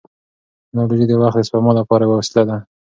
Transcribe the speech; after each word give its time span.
ټیکنالوژي 0.63 1.05
د 1.07 1.11
وخت 1.21 1.37
د 1.41 1.45
سپما 1.47 1.71
لپاره 1.79 2.03
یوه 2.05 2.15
وسیله 2.19 2.43
ده. 2.49 2.57